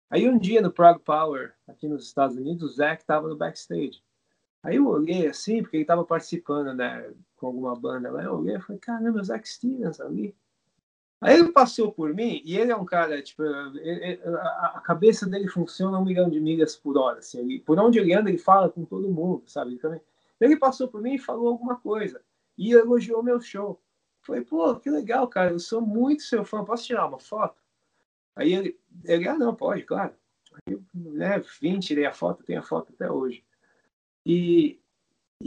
[0.10, 4.02] Aí um dia no Prague Power, aqui nos Estados Unidos, o Zac estava no backstage.
[4.64, 8.56] Aí eu olhei assim, porque ele estava participando, né, com alguma banda lá, eu olhei
[8.56, 10.36] e falei, caramba, o Zac Stevens ali.
[11.26, 15.48] Aí ele passou por mim e ele é um cara, tipo, ele, a, cabeça dele
[15.48, 17.18] funciona um milhão de milhas por hora.
[17.18, 19.72] Assim, ele, por onde ele anda, ele fala com todo mundo, sabe?
[19.72, 20.02] Ele, também,
[20.40, 22.22] ele passou por mim e falou alguma coisa
[22.56, 23.82] e elogiou meu show.
[24.22, 27.60] Falei, pô, que legal, cara, eu sou muito seu fã, posso tirar uma foto?
[28.36, 30.14] Aí ele, ele ah, não, pode, claro.
[30.54, 33.44] Aí eu né, vim, tirei a foto, tenho a foto até hoje.
[34.24, 34.80] E,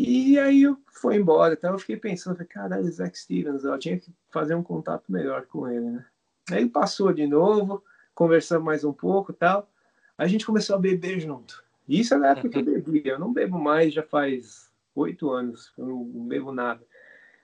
[0.01, 3.99] e aí eu fui embora, então eu fiquei pensando, falei, caralho, Zack Stevens, eu tinha
[3.99, 6.07] que fazer um contato melhor com ele, né?
[6.51, 7.83] Aí ele passou de novo,
[8.15, 9.69] conversamos mais um pouco tal.
[10.17, 11.65] A gente começou a beber junto.
[11.89, 13.13] Isso é na época que eu bebia.
[13.13, 16.81] Eu não bebo mais, já faz oito anos, eu não bebo nada.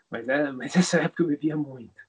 [0.08, 2.00] Mas, é, mas nessa época eu bebia muito.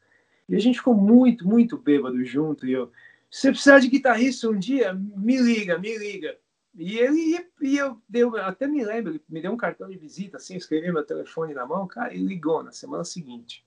[0.47, 2.67] E a gente ficou muito, muito bêbado junto.
[2.67, 2.91] E eu,
[3.31, 6.37] se você precisar de guitarrista um dia, me liga, me liga.
[6.77, 10.37] E ele e eu deu, até me lembro, ele me deu um cartão de visita,
[10.37, 13.65] assim, escrevi meu telefone na mão, cara, e ligou na semana seguinte.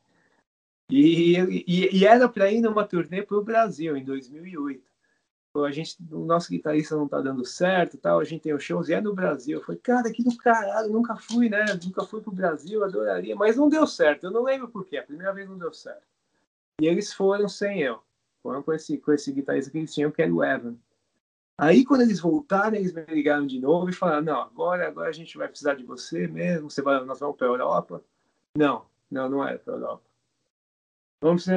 [0.90, 4.88] E, e, e era para ir numa turnê para o Brasil em 2008.
[5.57, 8.21] A gente, o nosso guitarrista não tá dando certo, tal.
[8.21, 9.59] A gente tem os shows e é no Brasil.
[9.59, 11.64] Eu falei, cara, que do caralho, nunca fui, né?
[11.85, 14.25] Nunca fui pro Brasil, adoraria, mas não deu certo.
[14.25, 14.99] Eu não lembro por quê.
[14.99, 16.07] A primeira vez não deu certo.
[16.81, 18.01] E eles foram sem eu.
[18.42, 20.77] Foram com esse, com esse guitarrista que eles tinham, que era o Evan.
[21.59, 25.12] Aí, quando eles voltaram, eles me ligaram de novo e falaram: não, agora, agora a
[25.12, 28.03] gente vai precisar de você mesmo, você vai, nós vamos para a Europa.
[28.57, 30.03] Não, não, não era para a Europa.
[31.21, 31.49] Vamos,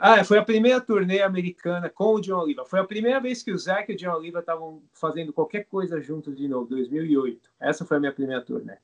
[0.00, 2.64] ah, foi a primeira turnê americana com o John Oliva.
[2.64, 6.00] Foi a primeira vez que o Zac e o John Oliva estavam fazendo qualquer coisa
[6.00, 7.48] juntos de novo, 2008.
[7.60, 8.78] Essa foi a minha primeira turnê.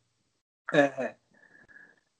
[0.73, 1.17] É, é.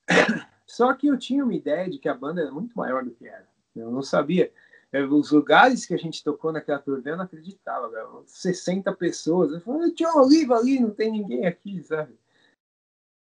[0.67, 3.29] Só que eu tinha uma ideia de que a banda era muito maior do que
[3.29, 3.47] era.
[3.77, 4.53] Eu não sabia.
[4.93, 8.25] Os lugares que a gente tocou naquela turnê, eu não acreditava, velho.
[8.27, 9.53] 60 pessoas.
[9.53, 12.15] Eu falei, John Oliva ali, não tem ninguém aqui, sabe?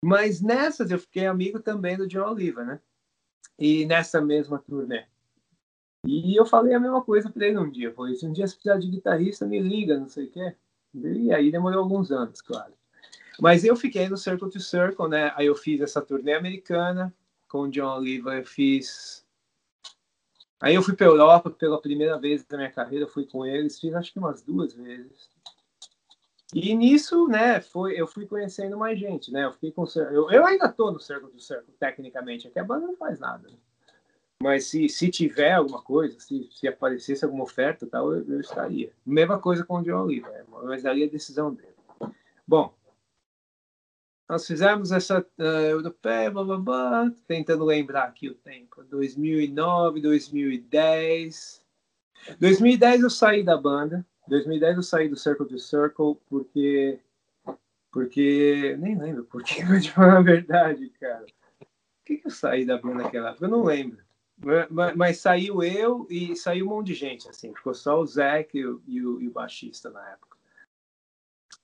[0.05, 2.81] Mas nessas eu fiquei amigo também do John Oliva, né?
[3.59, 5.07] E nessa mesma turnê.
[6.05, 7.93] E eu falei a mesma coisa para ele um dia.
[7.93, 10.57] Falei, se um dia você precisar de guitarrista, me liga, não sei o quê.
[10.95, 12.75] E aí demorou alguns anos, claro.
[13.41, 15.33] Mas eu fiquei no Circle to Circle, né?
[15.37, 17.15] Aí eu fiz essa turnê americana
[17.49, 18.35] com o John Oliva.
[18.37, 19.22] Eu fiz.
[20.63, 23.09] Aí eu fui para Europa pela primeira vez na minha carreira.
[23.09, 25.29] Fui com eles, fiz acho que umas duas vezes.
[26.55, 29.45] E nisso, né, foi, eu fui conhecendo mais gente, né?
[29.45, 32.87] Eu fiquei com eu, eu ainda tô no Circle to Circle, tecnicamente, aqui a banda
[32.87, 33.49] não faz nada.
[33.49, 33.57] Né?
[34.41, 38.93] Mas se, se tiver alguma coisa, se, se aparecesse alguma oferta, tal, eu, eu estaria.
[39.05, 41.75] Mesma coisa com o John Oliver, mas daria a decisão dele.
[42.47, 42.73] Bom,
[44.33, 48.83] nós fizemos essa uh, europeia, blá, blá, blá, tentando lembrar aqui o tempo.
[48.85, 51.63] 2009, 2010.
[52.41, 54.07] 2010 eu saí da banda.
[54.29, 56.99] 2010 eu saí do Circle to Circle porque
[57.91, 61.27] porque nem lembro porque, vou te falar a verdade, cara.
[61.59, 61.69] Por
[62.07, 63.45] que, que eu saí da banda naquela época?
[63.45, 64.03] Eu não lembro.
[64.71, 67.55] Mas, mas, saiu eu e saiu um monte de gente, assim.
[67.55, 70.32] Ficou só o Zac e o, e e o baixista na época.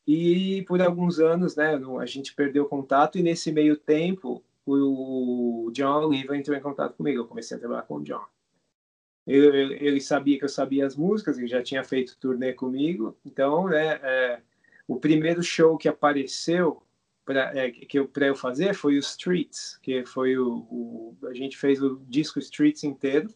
[0.08, 6.06] E por alguns anos, né, a gente perdeu contato e nesse meio tempo o John
[6.06, 7.18] Oliver entrou em contato comigo.
[7.20, 8.24] Eu comecei a trabalhar com o John.
[9.26, 13.18] Ele, ele sabia que eu sabia as músicas, ele já tinha feito turnê comigo.
[13.22, 14.40] Então, né, é,
[14.86, 16.82] o primeiro show que apareceu
[17.26, 21.54] para é, que eu, eu fazer foi o Streets, que foi o, o, a gente
[21.58, 23.28] fez o disco Streets inteiro.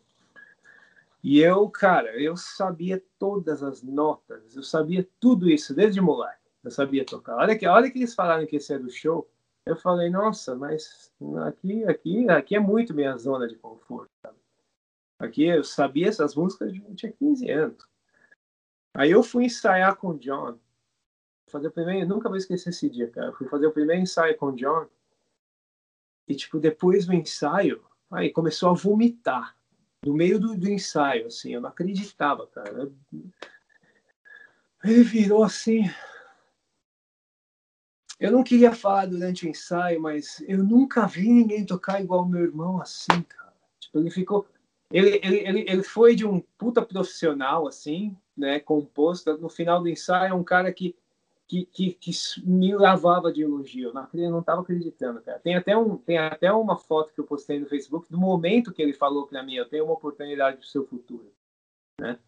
[1.22, 6.41] E eu, cara, eu sabia todas as notas, eu sabia tudo isso desde moleque.
[6.64, 7.36] Eu sabia tocar.
[7.36, 9.28] Olha que, olha que eles falaram que esse era o show.
[9.66, 11.12] Eu falei, nossa, mas
[11.46, 14.10] aqui, aqui, aqui é muito minha zona de conforto.
[14.24, 14.38] Sabe?
[15.18, 17.88] Aqui eu sabia essas músicas eu tinha 15 anos.
[18.94, 20.58] Aí eu fui ensaiar com o John
[21.52, 23.26] fazer o primeiro, nunca vou esquecer esse dia, cara.
[23.28, 24.88] Eu fui fazer o primeiro ensaio com o John.
[26.26, 29.54] E, tipo, depois do ensaio, aí começou a vomitar.
[30.04, 32.90] No meio do, do ensaio, assim, eu não acreditava, cara.
[34.82, 35.84] Ele virou assim.
[38.22, 42.42] Eu não queria falar durante o ensaio, mas eu nunca vi ninguém tocar igual meu
[42.42, 43.52] irmão assim, cara.
[43.80, 44.46] Tipo, ele ficou.
[44.92, 48.60] Ele, ele, ele, ele foi de um puta profissional, assim, né?
[48.60, 49.36] Composto.
[49.38, 50.94] No final do ensaio, é um cara que
[51.48, 52.12] que, que, que
[52.46, 53.92] me lavava de elogio.
[54.14, 55.38] Eu não estava acreditando, cara.
[55.40, 58.80] Tem até, um, tem até uma foto que eu postei no Facebook do momento que
[58.80, 61.30] ele falou para mim: eu tenho uma oportunidade para o seu futuro.
[62.00, 62.18] Né?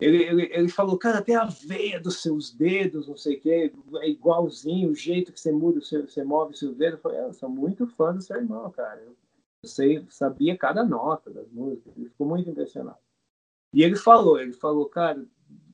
[0.00, 3.72] Ele, ele, ele falou, cara, tem a veia dos seus dedos, não sei o quê,
[4.00, 6.96] é igualzinho, o jeito que você muda, você move o seu dedo.
[6.96, 9.00] Eu falei, é, eu sou muito fã do seu irmão, cara.
[9.00, 9.16] Eu,
[9.62, 11.92] eu sei, sabia cada nota das músicas.
[11.96, 12.98] Ele ficou muito impressionado.
[13.72, 15.24] E ele falou, ele falou, cara,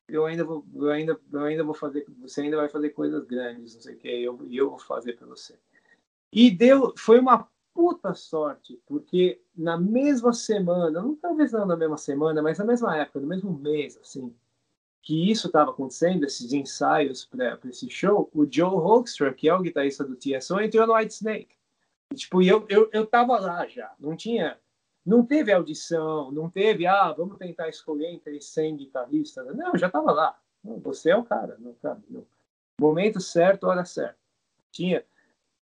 [0.08, 3.74] eu ainda vou, eu ainda, eu ainda vou fazer, você ainda vai fazer coisas grandes,
[3.74, 5.54] não sei o que, e eu, eu vou fazer para você.
[6.32, 7.48] E deu, foi uma
[7.80, 12.94] puta sorte, porque na mesma semana, não talvez não na mesma semana, mas na mesma
[12.94, 14.34] época, no mesmo mês, assim,
[15.00, 19.62] que isso estava acontecendo, esses ensaios para esse show, o Joe Hoekstra, que é o
[19.62, 21.56] guitarrista do TSO, entrou no White Snake.
[22.12, 24.58] E, tipo, eu, eu, eu tava lá já, não tinha
[25.06, 29.56] não teve audição, não teve, ah, vamos tentar escolher entre 100 guitarristas.
[29.56, 30.38] Não, já estava lá.
[30.62, 31.56] Você é o cara.
[31.58, 32.26] Não, cara não.
[32.78, 34.18] Momento certo, hora certa.
[34.70, 35.02] Tinha.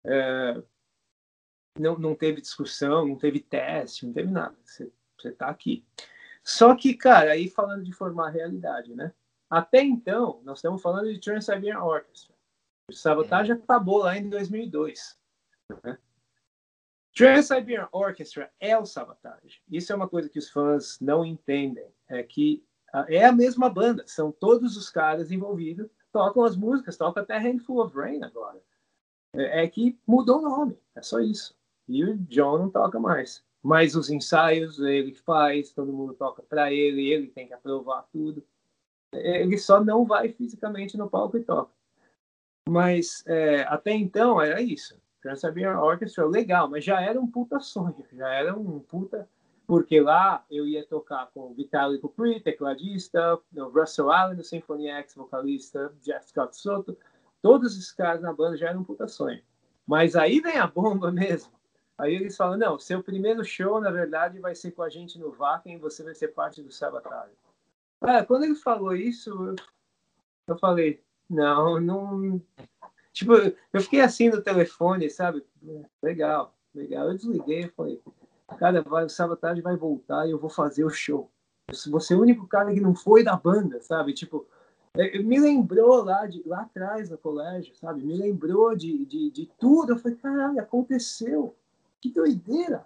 [0.04, 0.62] É,
[1.78, 4.56] não, não teve discussão, não teve teste, não teve nada.
[4.64, 5.84] Você, você tá aqui.
[6.44, 9.12] Só que, cara, aí falando de formar realidade, né?
[9.48, 12.34] Até então, nós estamos falando de Trans-Siberian Orchestra.
[12.88, 15.18] O Sabotage acabou lá em 2002.
[15.84, 15.98] Né?
[17.14, 19.62] Trans-Siberian Orchestra é o Sabotage.
[19.70, 21.86] Isso é uma coisa que os fãs não entendem.
[22.08, 22.64] É que
[23.08, 24.04] é a mesma banda.
[24.06, 25.88] São todos os caras envolvidos.
[26.10, 28.60] Tocam as músicas, tocam até Handful of Rain agora.
[29.34, 30.78] É, é que mudou o nome.
[30.94, 31.54] É só isso.
[31.88, 33.44] E o John não toca mais.
[33.62, 38.44] Mas os ensaios ele faz, todo mundo toca para ele, ele tem que aprovar tudo.
[39.12, 41.72] Ele só não vai fisicamente no palco e toca.
[42.68, 45.00] Mas é, até então era isso.
[45.20, 49.28] Trans-Siberian Orchestra, legal, mas já era um puta sonho, já era um puta.
[49.66, 54.88] Porque lá eu ia tocar com o Vitaly Kupri, tecladista, o Russell Allen do Symphony
[54.88, 56.98] X, vocalista, Jeff Scott Soto,
[57.40, 59.40] todos esses caras na banda já eram um puta sonho.
[59.86, 61.52] Mas aí vem a bomba mesmo.
[61.99, 65.30] Aí eles falam: não, seu primeiro show, na verdade, vai ser com a gente no
[65.30, 67.32] Wacken e você vai ser parte do Sabotage.
[68.01, 69.55] Ah, quando ele falou isso,
[70.49, 72.43] eu, falei: não, não,
[73.12, 73.34] Tipo,
[73.72, 75.45] eu fiquei assim no telefone, sabe?
[76.03, 77.09] Legal, legal.
[77.09, 78.01] Eu desliguei e falei,
[78.59, 81.30] cara, vai, o Sabotage vai voltar e eu vou fazer o show.
[81.88, 84.14] você é o único cara que não foi da banda, sabe?
[84.14, 84.47] Tipo,
[84.95, 88.03] é, me lembrou lá, de, lá atrás no colégio, sabe?
[88.03, 89.93] Me lembrou de, de, de tudo.
[89.93, 91.55] Eu falei, caralho, aconteceu.
[92.03, 92.84] Que doideira.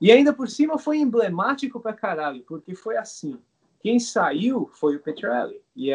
[0.00, 3.38] E ainda por cima foi emblemático pra caralho, porque foi assim.
[3.80, 5.62] Quem saiu foi o Petrelli.
[5.76, 5.90] E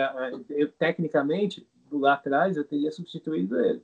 [0.49, 3.83] eu, tecnicamente, lá atrás, eu teria substituído ele.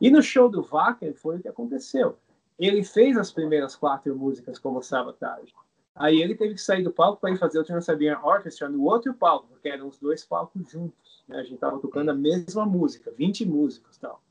[0.00, 2.16] E no show do Wacken foi o que aconteceu.
[2.56, 5.52] Ele fez as primeiras quatro músicas como Sabotage.
[5.96, 9.12] Aí ele teve que sair do palco para ir fazer o Trans-Siberian Orchestra no outro
[9.12, 11.24] palco, porque eram os dois palcos juntos.
[11.26, 11.38] Né?
[11.38, 14.22] A gente estava tocando a mesma música, 20 músicas tal.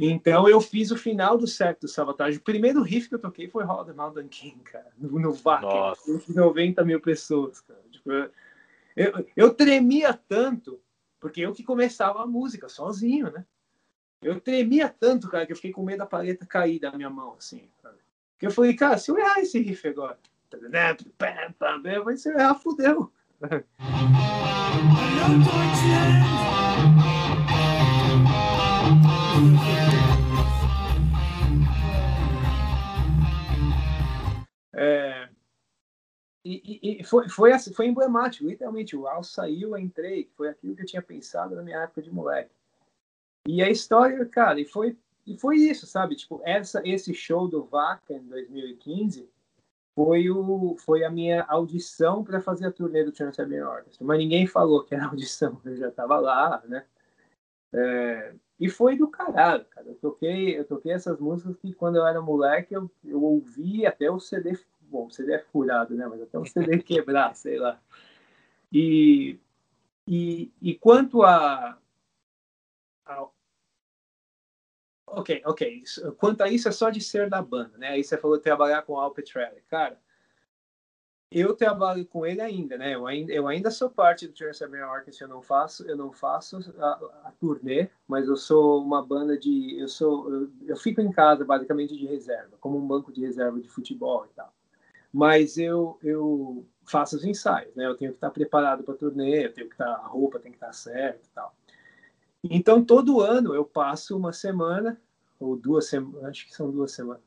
[0.00, 2.38] Então eu fiz o final do set do Sabotage.
[2.38, 5.64] O primeiro riff que eu toquei foi Hall the Mountain King, cara, no, no VAC.
[6.28, 7.80] 90 mil pessoas, cara.
[7.90, 8.10] Tipo,
[8.96, 10.80] eu, eu tremia tanto,
[11.18, 13.44] porque eu que começava a música sozinho, né?
[14.22, 17.34] Eu tremia tanto, cara, que eu fiquei com medo da paleta cair da minha mão,
[17.38, 17.68] assim.
[17.82, 17.96] Cara.
[18.32, 20.18] Porque eu falei, cara, se eu errar esse riff agora,
[22.04, 23.12] vai ser errar, fudeu.
[34.74, 35.28] É,
[36.44, 38.96] e, e, foi, foi, assim, foi emblemático, literalmente.
[38.96, 42.10] O Al saiu, eu entrei, foi aquilo que eu tinha pensado na minha época de
[42.10, 42.54] moleque.
[43.46, 44.96] E a história, cara, e foi,
[45.26, 46.16] e foi isso, sabe?
[46.16, 49.28] Tipo, essa, esse show do Vaca em 2015
[49.94, 54.06] foi, o, foi a minha audição para fazer a turnê do Trans-Siberian Orchestra.
[54.06, 56.86] Mas ninguém falou que era audição, eu já estava lá, né?
[57.72, 59.88] É, e foi do caralho, cara.
[59.88, 64.10] Eu toquei, eu toquei essas músicas que quando eu era moleque eu, eu ouvi até
[64.10, 66.06] o CD, bom, o CD é furado, né?
[66.06, 67.80] Mas até o CD quebrar, sei lá.
[68.70, 69.38] E,
[70.06, 71.78] e, e quanto a,
[73.06, 73.28] a
[75.06, 75.82] Ok, ok.
[76.18, 77.88] Quanto a isso, é só de ser da banda, né?
[77.88, 79.60] Aí você falou trabalhar com o Al Petrelli.
[79.68, 80.00] Cara,
[81.30, 82.94] eu trabalho com ele ainda, né?
[82.94, 86.12] Eu ainda, eu ainda sou parte do Trans Siberian Orchestra, eu não faço, eu não
[86.12, 91.00] faço a, a, turnê, mas eu sou uma banda de, eu sou, eu, eu, fico
[91.00, 94.52] em casa basicamente de reserva, como um banco de reserva de futebol e tal.
[95.12, 97.86] Mas eu, eu faço os ensaios, né?
[97.86, 100.50] Eu tenho que estar preparado para a turnê, eu tenho que estar, a roupa tem
[100.50, 101.54] que estar certa e tal.
[102.42, 105.00] Então todo ano eu passo uma semana
[105.38, 107.22] ou duas semanas, acho que são duas semanas,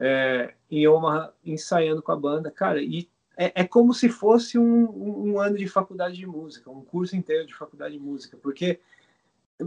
[0.00, 3.08] é, em Omaha ensaiando com a banda, cara, e
[3.38, 7.46] é, é como se fosse um, um, ano de faculdade de música, um curso inteiro
[7.46, 8.80] de faculdade de música, porque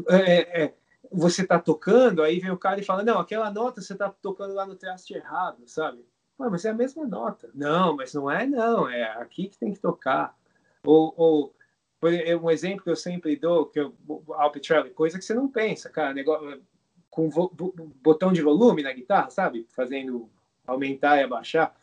[0.10, 0.74] é, é,
[1.10, 4.54] você está tocando, aí vem o cara e fala, não, aquela nota você está tocando
[4.54, 6.06] lá no traste errado, sabe?
[6.38, 7.52] mas é a mesma nota.
[7.54, 10.36] Não, mas não é não, é aqui que tem que tocar.
[10.84, 11.56] Ou, ou
[12.42, 13.96] um exemplo que eu sempre dou, que eu,
[14.30, 16.60] Alpitrelli, coisa que você não pensa, cara, negócio,
[17.12, 17.30] com
[18.02, 19.68] botão de volume na guitarra, sabe?
[19.70, 20.28] Fazendo
[20.66, 21.76] aumentar e abaixar.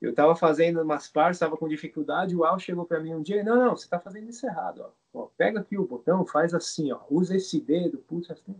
[0.00, 3.44] Eu estava fazendo umas partes, estava com dificuldade, o Al chegou para mim um dia,
[3.44, 4.82] não, não, você está fazendo isso errado,
[5.12, 5.20] ó.
[5.20, 5.28] ó.
[5.36, 8.56] Pega aqui o botão, faz assim, ó, usa esse dedo, puxa assim.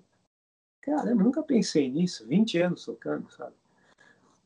[0.83, 3.55] Caramba, nunca pensei nisso, 20 anos tocando, sabe?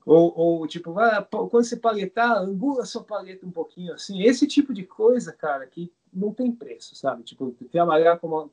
[0.06, 4.22] Ou, ou tipo, ah, quando você paletar, angula sua paleta um pouquinho, assim.
[4.22, 7.22] Esse tipo de coisa, cara, que não tem preço, sabe?
[7.24, 8.50] Tipo, trabalhar como...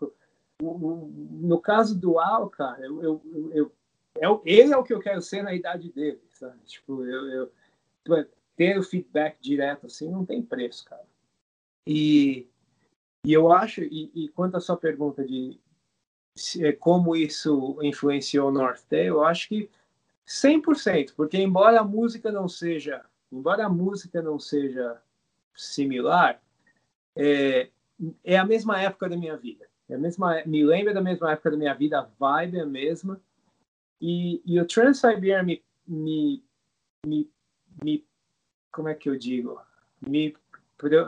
[0.62, 3.22] No caso do Al, cara, eu, eu,
[3.54, 3.72] eu,
[4.20, 6.58] eu, ele é o que eu quero ser na idade dele, sabe?
[6.66, 7.52] Tipo, eu, eu
[8.56, 11.06] ter o feedback direto assim não tem preço, cara.
[11.88, 12.48] E,
[13.26, 15.60] e eu acho, e, e quanto à sua pergunta de
[16.36, 19.70] se, é, como isso influenciou o North Day, eu acho que
[20.28, 25.02] 100%, porque embora a música não seja, embora a música não seja
[25.56, 26.42] similar,
[27.16, 27.70] é,
[28.24, 29.68] é a mesma época da minha vida.
[29.90, 32.66] É a mesma, me lembra da mesma época da minha vida, a vibe é a
[32.66, 33.20] mesma.
[34.00, 36.44] E, e o Trans-Siberian me, me,
[37.06, 37.30] me
[37.84, 38.06] me
[38.72, 39.60] como é que eu digo?
[40.00, 40.36] Me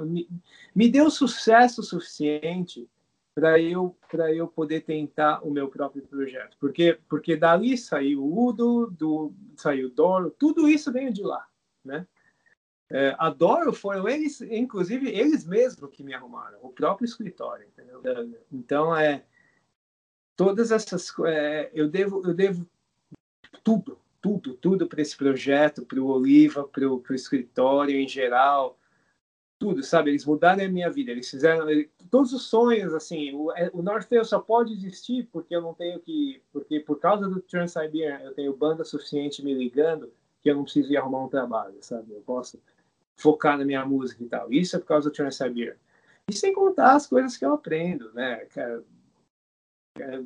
[0.05, 0.29] me,
[0.75, 2.87] me deu sucesso suficiente
[3.33, 6.55] para eu para eu poder tentar o meu próprio projeto.
[6.59, 11.47] Porque porque dali saiu o Udo do saiu Doro tudo isso veio de lá
[11.83, 12.07] né?
[12.89, 18.01] É, a Doro foram eles inclusive eles mesmos que me arrumaram o próprio escritório entendeu?
[18.51, 19.25] Então é
[20.35, 22.69] todas essas é, eu devo eu devo
[23.63, 28.79] tudo tudo, tudo para esse projeto, para o Oliva, para o escritório em geral,
[29.59, 30.11] tudo, sabe?
[30.11, 31.67] Eles mudaram a minha vida, eles fizeram
[32.09, 35.99] todos os sonhos, assim, o, é, o Northtail só pode existir porque eu não tenho
[35.99, 40.09] que, porque por causa do Trans-Siberian eu tenho banda suficiente me ligando
[40.41, 42.13] que eu não preciso ir arrumar um trabalho, sabe?
[42.13, 42.57] Eu posso
[43.17, 44.51] focar na minha música e tal.
[44.53, 45.75] Isso é por causa do Trans-Siberian.
[46.29, 48.37] E sem contar as coisas que eu aprendo, né?
[48.45, 48.83] Cara,
[49.99, 50.21] é,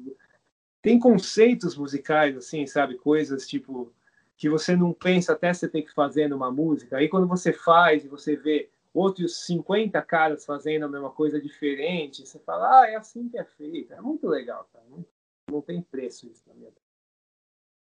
[0.81, 2.95] tem conceitos musicais, assim, sabe?
[2.95, 3.93] Coisas tipo
[4.37, 6.97] que você não pensa até você ter que fazer numa música.
[6.97, 12.25] Aí quando você faz e você vê outros 50 caras fazendo a mesma coisa diferente,
[12.25, 13.93] você fala, ah, é assim que é feito.
[13.93, 14.69] É muito legal.
[14.89, 15.05] Não,
[15.51, 16.71] não tem preço isso na minha.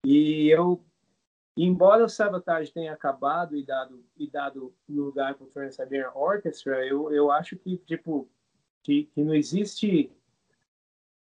[0.06, 0.84] E eu,
[1.56, 7.12] embora o Sabotage tenha acabado e dado, e dado lugar para o Trans-Siberian Orchestra, eu,
[7.12, 8.28] eu acho que, tipo,
[8.84, 10.12] que, que não existe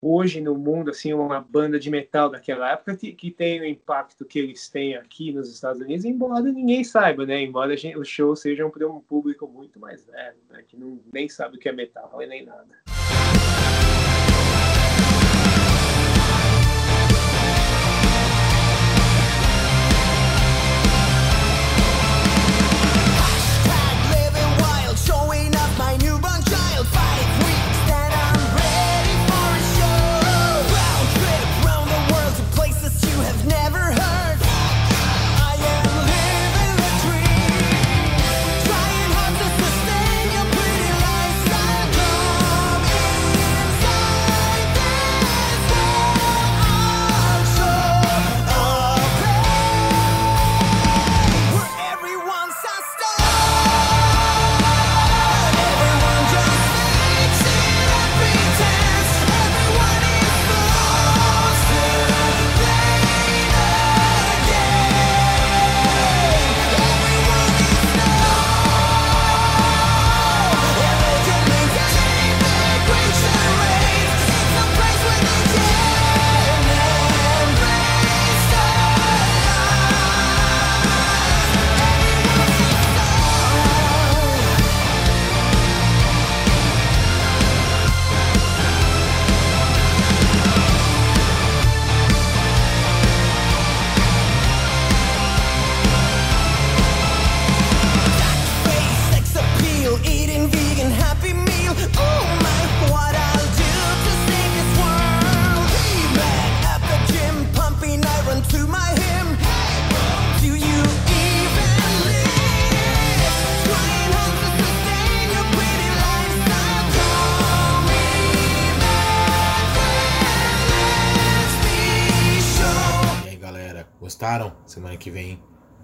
[0.02, 4.26] hoje no mundo assim uma banda de metal daquela época que, que tem o impacto
[4.26, 7.41] que eles têm aqui nos Estados Unidos, embora ninguém saiba, né?
[7.41, 10.64] Embora gente, os shows sejam para um público muito mais velho, né?
[10.68, 12.86] que não, nem sabe o que é metal e nem nada.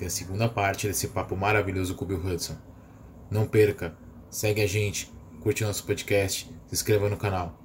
[0.04, 2.58] Tem a segunda parte desse papo maravilhoso com o Bill Hudson.
[3.32, 3.96] Não perca,
[4.30, 7.58] segue a gente, curte nosso podcast, se inscreva no canal.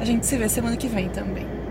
[0.00, 1.63] A gente se vê semana que vem também.